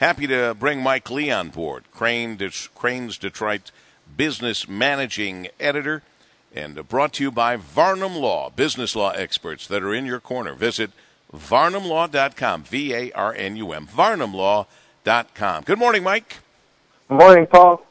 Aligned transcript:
Happy 0.00 0.26
to 0.26 0.56
bring 0.58 0.80
Mike 0.82 1.10
Lee 1.10 1.30
on 1.30 1.50
board, 1.50 1.84
Crain, 1.92 2.38
Crain's 2.74 3.18
Detroit 3.18 3.70
business 4.16 4.66
managing 4.66 5.48
editor, 5.60 6.02
and 6.54 6.88
brought 6.88 7.12
to 7.12 7.24
you 7.24 7.30
by 7.30 7.56
Varnum 7.56 8.16
Law, 8.16 8.48
business 8.48 8.96
law 8.96 9.10
experts 9.10 9.66
that 9.66 9.82
are 9.82 9.92
in 9.92 10.06
your 10.06 10.18
corner. 10.18 10.54
Visit 10.54 10.90
varnumlaw.com, 11.34 12.62
V 12.62 12.94
A 12.94 13.12
R 13.12 13.34
N 13.34 13.56
U 13.56 13.72
M, 13.72 13.86
varnumlaw.com. 13.86 15.64
Good 15.64 15.78
morning, 15.78 16.02
Mike. 16.02 16.38
Good 17.10 17.18
morning, 17.18 17.46
Paul. 17.46 17.84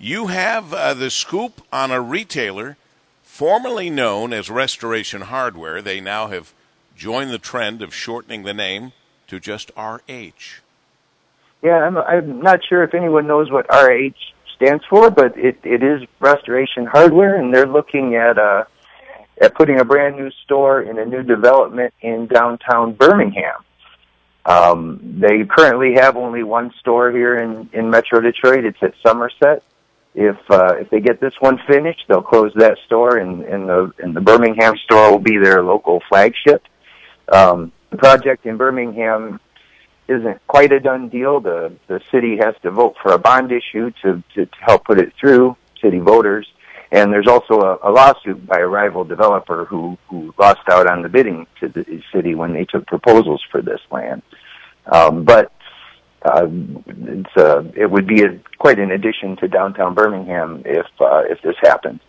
You 0.00 0.26
have 0.26 0.74
uh, 0.74 0.94
the 0.94 1.10
scoop 1.10 1.62
on 1.72 1.92
a 1.92 2.00
retailer 2.00 2.76
formerly 3.22 3.88
known 3.88 4.32
as 4.32 4.50
Restoration 4.50 5.22
Hardware. 5.22 5.80
They 5.80 6.00
now 6.00 6.26
have 6.26 6.52
joined 6.96 7.30
the 7.30 7.38
trend 7.38 7.82
of 7.82 7.94
shortening 7.94 8.42
the 8.42 8.52
name 8.52 8.94
to 9.28 9.38
just 9.38 9.70
RH. 9.76 10.65
Yeah, 11.62 11.78
I'm, 11.78 11.96
I'm 11.98 12.40
not 12.40 12.60
sure 12.68 12.82
if 12.82 12.94
anyone 12.94 13.26
knows 13.26 13.50
what 13.50 13.66
RH 13.70 14.14
stands 14.56 14.84
for, 14.88 15.10
but 15.10 15.36
it, 15.36 15.58
it 15.64 15.82
is 15.82 16.02
Restoration 16.20 16.86
Hardware, 16.86 17.36
and 17.36 17.54
they're 17.54 17.66
looking 17.66 18.14
at 18.14 18.38
uh, 18.38 18.64
at 19.40 19.54
putting 19.54 19.80
a 19.80 19.84
brand 19.84 20.16
new 20.16 20.30
store 20.44 20.82
in 20.82 20.98
a 20.98 21.04
new 21.04 21.22
development 21.22 21.92
in 22.00 22.26
downtown 22.26 22.94
Birmingham. 22.94 23.62
Um, 24.46 25.18
they 25.20 25.44
currently 25.44 25.94
have 25.94 26.16
only 26.16 26.42
one 26.42 26.72
store 26.80 27.10
here 27.10 27.36
in, 27.36 27.68
in 27.72 27.90
Metro 27.90 28.20
Detroit. 28.20 28.64
It's 28.64 28.78
at 28.80 28.94
Somerset. 29.04 29.62
If 30.14 30.36
uh, 30.48 30.76
if 30.76 30.88
they 30.88 31.00
get 31.00 31.20
this 31.20 31.34
one 31.40 31.58
finished, 31.68 32.04
they'll 32.08 32.22
close 32.22 32.52
that 32.54 32.78
store, 32.86 33.18
and, 33.18 33.42
and 33.42 33.68
the 33.68 33.92
and 33.98 34.16
the 34.16 34.20
Birmingham 34.20 34.74
store 34.84 35.10
will 35.10 35.18
be 35.18 35.36
their 35.36 35.62
local 35.62 36.00
flagship. 36.08 36.62
Um, 37.30 37.72
the 37.90 37.98
project 37.98 38.46
in 38.46 38.56
Birmingham 38.56 39.40
isn't 40.08 40.46
quite 40.46 40.72
a 40.72 40.80
done 40.80 41.08
deal. 41.08 41.40
The 41.40 41.72
the 41.86 42.00
city 42.10 42.36
has 42.38 42.54
to 42.62 42.70
vote 42.70 42.96
for 43.02 43.12
a 43.12 43.18
bond 43.18 43.52
issue 43.52 43.90
to 44.02 44.22
to, 44.34 44.46
to 44.46 44.58
help 44.60 44.84
put 44.84 44.98
it 44.98 45.12
through 45.18 45.56
city 45.82 45.98
voters, 45.98 46.46
and 46.92 47.12
there's 47.12 47.28
also 47.28 47.60
a, 47.60 47.78
a 47.82 47.90
lawsuit 47.90 48.46
by 48.46 48.58
a 48.58 48.66
rival 48.66 49.04
developer 49.04 49.64
who 49.64 49.98
who 50.08 50.34
lost 50.38 50.60
out 50.70 50.88
on 50.88 51.02
the 51.02 51.08
bidding 51.08 51.46
to 51.60 51.68
the 51.68 52.02
city 52.12 52.34
when 52.34 52.52
they 52.52 52.64
took 52.64 52.86
proposals 52.86 53.42
for 53.50 53.60
this 53.60 53.80
land. 53.90 54.22
Um, 54.92 55.24
but 55.24 55.52
uh, 56.22 56.46
it's 56.86 57.36
uh, 57.36 57.64
it 57.74 57.90
would 57.90 58.06
be 58.06 58.22
a, 58.22 58.38
quite 58.58 58.78
an 58.78 58.90
addition 58.90 59.36
to 59.36 59.48
downtown 59.48 59.94
Birmingham 59.94 60.62
if 60.64 60.86
uh, 61.00 61.22
if 61.28 61.42
this 61.42 61.56
happened. 61.62 62.00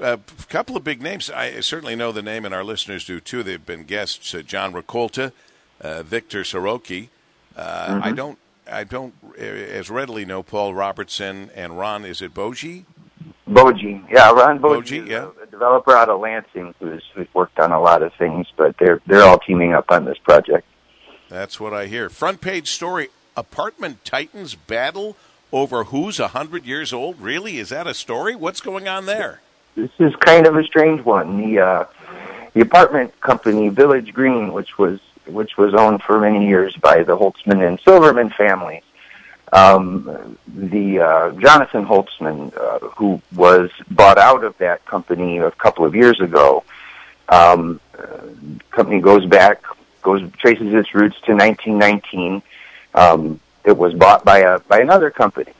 A 0.00 0.18
couple 0.48 0.76
of 0.76 0.84
big 0.84 1.00
names. 1.00 1.30
I 1.30 1.60
certainly 1.60 1.96
know 1.96 2.12
the 2.12 2.22
name, 2.22 2.44
and 2.44 2.54
our 2.54 2.64
listeners 2.64 3.04
do 3.04 3.18
too. 3.18 3.42
They've 3.42 3.64
been 3.64 3.84
guests: 3.84 4.34
uh, 4.34 4.42
John 4.42 4.72
Rakolta, 4.72 5.32
uh, 5.80 6.02
Victor 6.02 6.42
Saroki. 6.42 7.08
Uh, 7.56 7.86
mm-hmm. 7.88 8.04
I 8.04 8.12
don't, 8.12 8.38
I 8.70 8.84
don't 8.84 9.14
as 9.38 9.90
readily 9.90 10.24
know 10.24 10.42
Paul 10.42 10.74
Robertson 10.74 11.50
and 11.54 11.78
Ron. 11.78 12.04
Is 12.04 12.20
it 12.20 12.34
Boji? 12.34 12.84
Boji, 13.48 14.04
yeah, 14.10 14.30
Ron 14.32 14.58
Boji, 14.58 15.04
Boji 15.04 15.08
yeah. 15.08 15.28
a 15.40 15.46
developer 15.46 15.92
out 15.92 16.08
of 16.08 16.20
Lansing 16.20 16.74
who's, 16.80 17.02
who's 17.14 17.28
worked 17.32 17.60
on 17.60 17.70
a 17.70 17.80
lot 17.80 18.02
of 18.02 18.12
things, 18.14 18.48
but 18.56 18.76
they're 18.78 19.00
they're 19.06 19.22
all 19.22 19.38
teaming 19.38 19.72
up 19.72 19.90
on 19.90 20.04
this 20.04 20.18
project. 20.18 20.66
That's 21.28 21.60
what 21.60 21.72
I 21.72 21.86
hear. 21.86 22.10
Front 22.10 22.40
page 22.40 22.70
story: 22.70 23.08
Apartment 23.36 24.04
Titans 24.04 24.56
battle 24.56 25.16
over 25.52 25.84
who's 25.84 26.18
a 26.18 26.28
hundred 26.28 26.66
years 26.66 26.92
old. 26.92 27.20
Really, 27.20 27.58
is 27.58 27.68
that 27.68 27.86
a 27.86 27.94
story? 27.94 28.34
What's 28.34 28.60
going 28.60 28.88
on 28.88 29.06
there? 29.06 29.40
This 29.76 29.90
is 30.00 30.14
kind 30.16 30.46
of 30.46 30.56
a 30.56 30.64
strange 30.64 31.04
one. 31.04 31.36
The 31.36 31.60
uh, 31.60 31.84
the 32.54 32.62
apartment 32.62 33.20
company 33.20 33.68
Village 33.68 34.12
Green, 34.12 34.52
which 34.52 34.76
was 34.76 34.98
which 35.26 35.56
was 35.56 35.74
owned 35.74 36.02
for 36.02 36.18
many 36.20 36.46
years 36.46 36.76
by 36.76 37.02
the 37.02 37.16
Holtzman 37.16 37.66
and 37.66 37.80
Silverman 37.80 38.30
families. 38.30 38.82
Um, 39.52 40.38
the 40.46 41.00
uh, 41.00 41.30
Jonathan 41.32 41.84
Holtzman, 41.84 42.56
uh, 42.56 42.88
who 42.88 43.20
was 43.34 43.70
bought 43.90 44.18
out 44.18 44.42
of 44.42 44.58
that 44.58 44.84
company 44.86 45.38
a 45.38 45.50
couple 45.52 45.84
of 45.84 45.94
years 45.94 46.20
ago, 46.20 46.64
um, 47.28 47.80
uh, 47.98 48.18
company 48.70 49.00
goes 49.00 49.24
back, 49.26 49.62
goes 50.02 50.22
traces 50.38 50.74
its 50.74 50.94
roots 50.94 51.16
to 51.22 51.32
1919. 51.32 52.42
Um, 52.94 53.40
it 53.64 53.76
was 53.76 53.94
bought 53.94 54.24
by 54.24 54.38
a 54.38 54.58
by 54.60 54.80
another 54.80 55.10
company. 55.10 55.52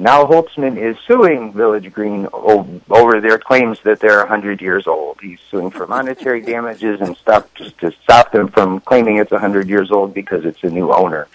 Now 0.00 0.24
Holtzman 0.24 0.78
is 0.78 0.96
suing 1.06 1.52
Village 1.52 1.92
Green 1.92 2.26
over 2.32 3.20
their 3.20 3.38
claims 3.38 3.78
that 3.80 4.00
they're 4.00 4.20
100 4.20 4.62
years 4.62 4.86
old. 4.86 5.20
He's 5.20 5.38
suing 5.50 5.70
for 5.70 5.86
monetary 5.86 6.40
damages 6.52 7.02
and 7.02 7.14
stuff 7.18 7.52
just 7.54 7.76
to 7.80 7.92
stop 8.02 8.32
them 8.32 8.48
from 8.48 8.80
claiming 8.80 9.18
it's 9.18 9.30
100 9.30 9.68
years 9.68 9.90
old 9.90 10.14
because 10.14 10.46
it's 10.46 10.64
a 10.64 10.70
new 10.70 10.90
owner. 10.90 11.28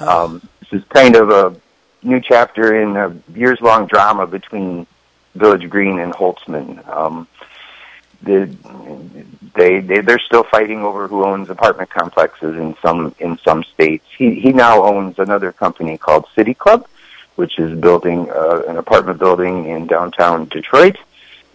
Um, 0.00 0.40
this 0.60 0.80
is 0.80 0.88
kind 0.88 1.16
of 1.16 1.28
a 1.28 1.54
new 2.02 2.18
chapter 2.18 2.80
in 2.80 2.96
a 2.96 3.14
years-long 3.38 3.88
drama 3.88 4.26
between 4.26 4.86
Village 5.34 5.68
Green 5.68 5.98
and 5.98 6.14
Holtzman. 6.14 6.88
Um, 6.88 7.28
the, 8.22 8.46
they 9.54 9.80
they 9.80 10.00
they're 10.00 10.18
still 10.18 10.44
fighting 10.44 10.82
over 10.82 11.08
who 11.08 11.24
owns 11.24 11.50
apartment 11.50 11.90
complexes 11.90 12.56
in 12.56 12.74
some 12.80 13.14
in 13.18 13.38
some 13.44 13.62
states. 13.64 14.06
He 14.16 14.40
he 14.40 14.52
now 14.52 14.82
owns 14.82 15.18
another 15.18 15.52
company 15.52 15.98
called 15.98 16.26
City 16.34 16.54
Club 16.54 16.88
which 17.38 17.56
is 17.60 17.78
building 17.78 18.28
uh, 18.30 18.62
an 18.66 18.78
apartment 18.78 19.20
building 19.20 19.66
in 19.66 19.86
downtown 19.86 20.46
Detroit, 20.46 20.96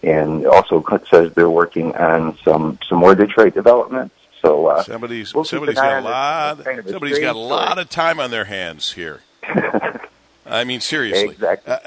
and 0.02 0.48
also 0.48 0.82
says 1.10 1.34
they're 1.34 1.50
working 1.50 1.94
on 1.98 2.38
some 2.38 2.80
some 2.88 3.00
more 3.00 3.14
Detroit 3.14 3.54
developments. 3.54 4.16
So 4.42 4.68
uh, 4.68 4.84
somebody's 4.84 5.36
we'll 5.36 5.44
somebody's 5.44 5.76
got 5.76 6.02
a 6.02 6.06
lot. 6.06 6.64
Kind 6.64 6.80
of 6.80 6.90
somebody's 6.90 7.20
got 7.20 7.36
a 7.36 7.40
lot 7.40 7.80
of 7.80 7.90
time 7.90 8.22
on 8.22 8.32
their 8.32 8.46
hands 8.46 8.94
here. 8.94 9.24
I 10.46 10.64
mean, 10.64 10.80
seriously. 10.80 11.32
Exactly. 11.32 11.74
Uh, 11.74 11.80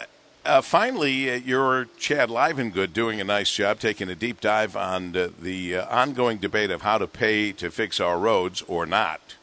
uh, 0.45 0.61
finally, 0.61 1.31
uh, 1.31 1.37
you're 1.37 1.87
Chad 1.99 2.29
Livengood 2.29 2.93
doing 2.93 3.19
a 3.19 3.25
nice 3.25 3.51
job 3.51 3.81
taking 3.81 4.11
a 4.11 4.15
deep 4.15 4.43
dive 4.43 4.77
on 4.77 5.17
uh, 5.17 5.31
the 5.41 5.77
uh, 5.77 5.87
ongoing 5.89 6.37
debate 6.37 6.71
of 6.71 6.83
how 6.83 6.99
to 6.99 7.07
pay 7.07 7.51
to 7.53 7.71
fix 7.71 7.99
our 7.99 8.19
roads 8.19 8.63
or 8.69 8.85
not. 8.85 9.37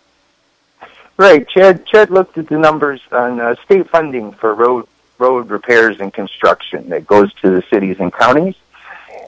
Right. 1.16 1.48
Chad 1.48 1.86
Chad 1.86 2.10
looked 2.10 2.38
at 2.38 2.48
the 2.48 2.58
numbers 2.58 3.02
on 3.12 3.40
uh, 3.40 3.56
state 3.66 3.90
funding 3.90 4.32
for 4.34 4.54
road 4.56 4.88
road 5.20 5.50
repairs 5.50 6.00
and 6.00 6.14
construction 6.14 6.90
that 6.90 7.06
goes 7.06 7.34
to 7.36 7.50
the 7.52 7.62
cities 7.70 7.98
and 8.00 8.12
counties. 8.12 8.56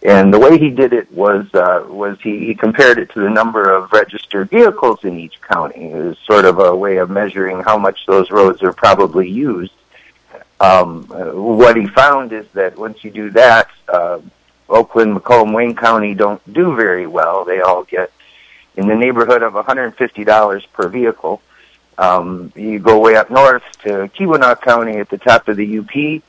And 0.03 0.33
the 0.33 0.39
way 0.39 0.57
he 0.57 0.69
did 0.69 0.93
it 0.93 1.11
was 1.11 1.45
uh, 1.53 1.85
was 1.87 2.19
he, 2.21 2.45
he 2.47 2.55
compared 2.55 2.97
it 2.97 3.09
to 3.11 3.19
the 3.21 3.29
number 3.29 3.71
of 3.71 3.91
registered 3.91 4.49
vehicles 4.49 5.03
in 5.03 5.19
each 5.19 5.39
county. 5.41 5.91
It 5.91 5.95
was 5.95 6.17
sort 6.25 6.45
of 6.45 6.59
a 6.59 6.75
way 6.75 6.97
of 6.97 7.09
measuring 7.09 7.61
how 7.61 7.77
much 7.77 8.05
those 8.05 8.31
roads 8.31 8.61
are 8.63 8.73
probably 8.73 9.29
used. 9.29 9.73
Um, 10.59 11.03
what 11.07 11.75
he 11.75 11.87
found 11.87 12.33
is 12.33 12.45
that 12.53 12.77
once 12.77 13.03
you 13.03 13.11
do 13.11 13.29
that, 13.31 13.69
uh, 13.87 14.19
Oakland, 14.69 15.13
Macomb, 15.13 15.53
Wayne 15.53 15.75
County 15.75 16.13
don't 16.13 16.41
do 16.51 16.75
very 16.75 17.07
well. 17.07 17.45
They 17.45 17.61
all 17.61 17.83
get 17.83 18.11
in 18.75 18.87
the 18.87 18.95
neighborhood 18.95 19.43
of 19.43 19.53
$150 19.53 20.63
per 20.73 20.87
vehicle. 20.87 21.41
Um, 21.97 22.51
you 22.55 22.79
go 22.79 22.99
way 22.99 23.15
up 23.15 23.29
north 23.29 23.63
to 23.83 24.09
Keweenaw 24.15 24.61
County 24.61 24.97
at 24.97 25.09
the 25.09 25.17
top 25.17 25.47
of 25.47 25.57
the 25.57 25.79
UP. 25.79 26.21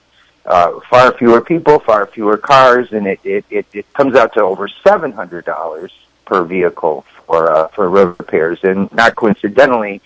Uh, 0.45 0.79
far 0.89 1.13
fewer 1.13 1.41
people, 1.41 1.81
far 1.81 2.07
fewer 2.07 2.37
cars, 2.37 2.93
and 2.93 3.07
it, 3.07 3.19
it, 3.25 3.45
it, 3.51 3.67
it 3.73 3.93
comes 3.95 4.15
out 4.15 4.33
to 4.35 4.41
over 4.41 4.69
seven 4.69 5.11
hundred 5.11 5.45
dollars 5.45 5.93
per 6.25 6.45
vehicle 6.45 7.05
for 7.27 7.51
uh, 7.51 7.69
for 7.69 7.89
road 7.91 8.17
repairs. 8.19 8.61
And 8.63 8.93
not 8.93 9.17
coincidentally, 9.17 10.01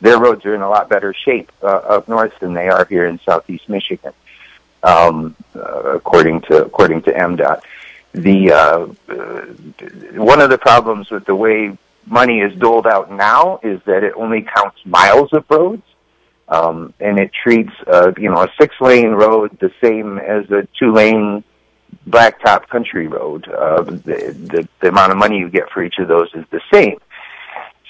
their 0.00 0.18
roads 0.18 0.46
are 0.46 0.54
in 0.54 0.62
a 0.62 0.68
lot 0.68 0.88
better 0.88 1.12
shape 1.12 1.52
uh, 1.62 1.66
up 1.66 2.08
north 2.08 2.38
than 2.40 2.54
they 2.54 2.68
are 2.68 2.86
here 2.86 3.06
in 3.06 3.20
southeast 3.20 3.68
Michigan, 3.68 4.14
um, 4.82 5.36
uh, 5.54 5.96
according 5.96 6.40
to 6.42 6.64
according 6.64 7.02
to 7.02 7.12
MDOT. 7.12 7.60
The 8.12 8.52
uh, 8.52 8.86
uh, 9.08 9.40
one 10.20 10.40
of 10.40 10.48
the 10.48 10.58
problems 10.58 11.10
with 11.10 11.26
the 11.26 11.34
way 11.34 11.76
money 12.06 12.40
is 12.40 12.58
doled 12.58 12.86
out 12.86 13.10
now 13.10 13.60
is 13.62 13.80
that 13.86 14.04
it 14.04 14.12
only 14.16 14.42
counts 14.42 14.78
miles 14.84 15.32
of 15.32 15.44
roads, 15.48 15.82
um, 16.48 16.94
and 17.00 17.18
it 17.18 17.30
treats 17.42 17.72
uh, 17.86 18.12
you 18.18 18.30
know 18.30 18.42
a 18.42 18.48
six 18.60 18.74
lane 18.80 19.10
road 19.10 19.56
the 19.60 19.72
same 19.82 20.18
as 20.18 20.50
a 20.50 20.66
two 20.78 20.92
lane 20.92 21.44
blacktop 22.08 22.68
country 22.68 23.06
road. 23.06 23.48
Uh, 23.48 23.82
the, 23.82 24.34
the 24.50 24.68
the 24.80 24.88
amount 24.88 25.12
of 25.12 25.18
money 25.18 25.38
you 25.38 25.48
get 25.48 25.70
for 25.70 25.82
each 25.82 25.98
of 25.98 26.08
those 26.08 26.28
is 26.34 26.44
the 26.50 26.60
same. 26.72 26.98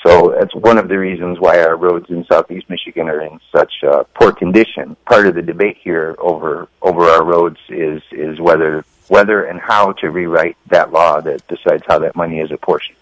So 0.04 0.34
that's 0.36 0.54
one 0.54 0.78
of 0.78 0.88
the 0.88 0.98
reasons 0.98 1.38
why 1.38 1.60
our 1.60 1.76
roads 1.76 2.06
in 2.10 2.24
southeast 2.24 2.68
Michigan 2.68 3.08
are 3.08 3.20
in 3.20 3.38
such 3.54 3.72
uh, 3.84 4.02
poor 4.14 4.32
condition. 4.32 4.96
Part 5.06 5.28
of 5.28 5.36
the 5.36 5.42
debate 5.42 5.78
here 5.80 6.16
over 6.18 6.68
over 6.80 7.04
our 7.04 7.24
roads 7.24 7.58
is 7.68 8.02
is 8.10 8.40
whether 8.40 8.84
whether 9.08 9.44
and 9.44 9.60
how 9.60 9.92
to 9.92 10.10
rewrite 10.10 10.56
that 10.68 10.92
law 10.92 11.20
that 11.20 11.46
decides 11.46 11.84
how 11.86 11.98
that 12.00 12.16
money 12.16 12.40
is 12.40 12.50
apportioned. 12.50 12.96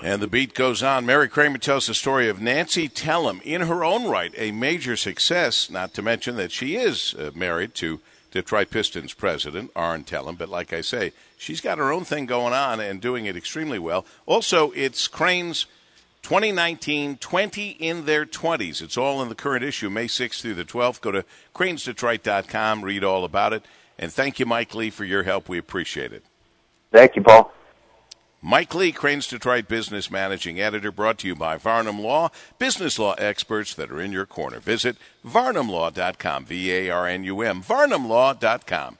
And 0.00 0.22
the 0.22 0.28
beat 0.28 0.54
goes 0.54 0.82
on. 0.82 1.06
Mary 1.06 1.28
Kramer 1.28 1.58
tells 1.58 1.88
the 1.88 1.94
story 1.94 2.28
of 2.28 2.40
Nancy 2.40 2.88
Tellem, 2.88 3.40
in 3.44 3.62
her 3.62 3.82
own 3.82 4.08
right, 4.08 4.32
a 4.36 4.52
major 4.52 4.96
success, 4.96 5.68
not 5.68 5.92
to 5.94 6.02
mention 6.02 6.36
that 6.36 6.52
she 6.52 6.76
is 6.76 7.14
uh, 7.14 7.32
married 7.34 7.74
to 7.76 8.00
Detroit 8.30 8.70
Pistons 8.70 9.12
president, 9.12 9.72
Arn 9.74 10.04
Tellem. 10.04 10.36
But 10.36 10.50
like 10.50 10.72
I 10.72 10.82
say, 10.82 11.12
she's 11.36 11.60
got 11.60 11.78
her 11.78 11.90
own 11.90 12.04
thing 12.04 12.26
going 12.26 12.52
on 12.52 12.78
and 12.78 13.00
doing 13.00 13.26
it 13.26 13.36
extremely 13.36 13.80
well. 13.80 14.06
Also, 14.24 14.70
it's 14.72 15.08
Crain's 15.08 15.66
2019, 16.22 17.16
20 17.16 17.68
in 17.70 18.04
their 18.04 18.24
20s. 18.24 18.80
It's 18.80 18.96
all 18.96 19.20
in 19.20 19.28
the 19.28 19.34
current 19.34 19.64
issue, 19.64 19.90
May 19.90 20.06
6th 20.06 20.42
through 20.42 20.54
the 20.54 20.64
12th. 20.64 21.00
Go 21.00 21.10
to 21.10 21.24
crainsdetroit.com, 21.54 22.84
read 22.84 23.02
all 23.02 23.24
about 23.24 23.52
it. 23.52 23.64
And 23.98 24.12
thank 24.12 24.38
you, 24.38 24.46
Mike 24.46 24.76
Lee, 24.76 24.90
for 24.90 25.04
your 25.04 25.24
help. 25.24 25.48
We 25.48 25.58
appreciate 25.58 26.12
it. 26.12 26.22
Thank 26.92 27.16
you, 27.16 27.22
Paul. 27.22 27.52
Mike 28.40 28.72
Lee, 28.72 28.92
Crain's 28.92 29.26
Detroit 29.26 29.66
Business 29.66 30.12
Managing 30.12 30.60
Editor, 30.60 30.92
brought 30.92 31.18
to 31.18 31.26
you 31.26 31.34
by 31.34 31.56
Varnum 31.56 32.00
Law, 32.00 32.30
business 32.60 32.96
law 32.96 33.14
experts 33.14 33.74
that 33.74 33.90
are 33.90 34.00
in 34.00 34.12
your 34.12 34.26
corner. 34.26 34.60
Visit 34.60 34.96
varnumlaw.com, 35.26 36.44
V 36.44 36.72
A 36.72 36.90
R 36.90 37.08
N 37.08 37.24
U 37.24 37.42
M, 37.42 37.60
varnumlaw.com. 37.60 38.98